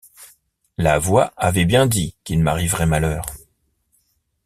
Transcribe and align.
La 0.79 0.97
voix 0.97 1.31
avait 1.37 1.65
bien 1.65 1.85
dit 1.85 2.15
qu’il 2.23 2.41
m’arriverait 2.41 2.87
malheur! 2.87 3.23